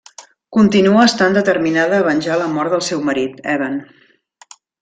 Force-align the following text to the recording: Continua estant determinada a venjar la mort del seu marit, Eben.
Continua 0.55 1.03
estant 1.09 1.37
determinada 1.37 1.99
a 1.99 2.07
venjar 2.09 2.39
la 2.45 2.49
mort 2.57 2.75
del 2.77 2.85
seu 2.91 3.07
marit, 3.11 3.39
Eben. 3.57 3.81